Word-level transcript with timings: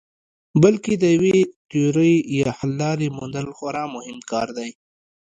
بلکې 0.63 0.93
د 0.97 1.03
یوې 1.15 1.37
تیورۍ 1.69 2.13
یا 2.39 2.49
حللارې 2.59 3.07
موندل 3.17 3.47
خورا 3.57 3.83
مهم 3.95 4.17
کار 4.31 4.47
دی. 4.57 4.69